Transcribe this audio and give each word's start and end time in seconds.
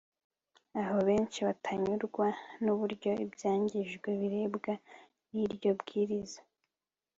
aho 0.81 0.97
benshi 1.07 1.39
batanyurwa 1.47 2.27
n 2.63 2.65
uburyo 2.73 3.11
ibyangijwe 3.23 4.09
birebwa 4.21 4.73
n 5.31 5.33
iryo 5.45 5.71
bwiriza 5.79 6.39